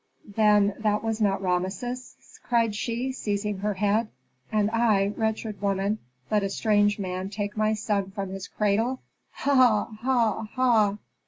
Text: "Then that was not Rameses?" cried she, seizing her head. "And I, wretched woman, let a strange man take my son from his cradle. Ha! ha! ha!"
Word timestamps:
"Then 0.35 0.73
that 0.79 1.03
was 1.03 1.21
not 1.21 1.43
Rameses?" 1.43 2.39
cried 2.41 2.73
she, 2.73 3.11
seizing 3.11 3.59
her 3.59 3.75
head. 3.75 4.07
"And 4.51 4.71
I, 4.71 5.09
wretched 5.09 5.61
woman, 5.61 5.99
let 6.31 6.41
a 6.41 6.49
strange 6.49 6.97
man 6.97 7.29
take 7.29 7.55
my 7.55 7.75
son 7.75 8.09
from 8.09 8.29
his 8.31 8.47
cradle. 8.47 9.01
Ha! 9.29 9.91
ha! 10.01 10.47
ha!" 10.53 10.97